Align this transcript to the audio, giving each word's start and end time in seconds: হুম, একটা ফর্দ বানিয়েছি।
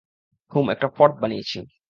হুম, 0.51 0.65
একটা 0.73 0.87
ফর্দ 0.97 1.15
বানিয়েছি। 1.21 1.59